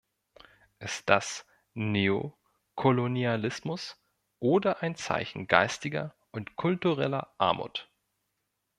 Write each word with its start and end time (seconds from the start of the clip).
Ist 0.79 1.07
das 1.11 1.45
Neokolonialismus 1.75 4.01
oder 4.39 4.81
ein 4.81 4.95
Zeichen 4.95 5.45
geistiger 5.45 6.15
und 6.31 6.55
kultureller 6.55 7.31
Armut? 7.37 7.87